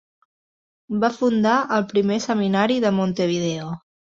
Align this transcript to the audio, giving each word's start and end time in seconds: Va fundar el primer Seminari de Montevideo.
Va 1.03 1.11
fundar 1.17 1.53
el 1.77 1.87
primer 1.93 2.19
Seminari 2.27 2.81
de 2.87 2.97
Montevideo. 3.03 3.71